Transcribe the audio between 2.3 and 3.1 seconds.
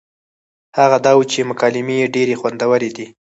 خوندورې دي